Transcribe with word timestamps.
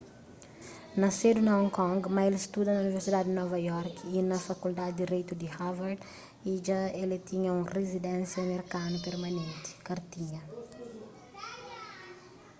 nasedu 1.01 1.41
na 1.43 1.51
hong 1.57 1.71
kong 1.79 1.99
ma 2.15 2.21
el 2.29 2.35
studa 2.45 2.71
na 2.73 2.83
universidadi 2.85 3.27
di 3.31 3.37
nova 3.39 3.57
iorki 3.69 4.05
y 4.17 4.19
na 4.29 4.37
fakuldadi 4.47 4.93
di 4.95 4.99
direitu 5.01 5.33
di 5.37 5.47
harvard 5.57 5.99
y 6.51 6.53
dja 6.65 6.79
el 7.01 7.11
tinha 7.29 7.51
un 7.59 7.63
rizidensia 7.77 8.49
merkanu 8.53 8.95
permanenti 9.07 9.69
kartinha 9.87 10.41